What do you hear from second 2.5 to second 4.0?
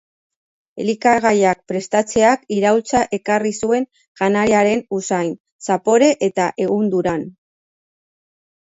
iraultza ekarri zuen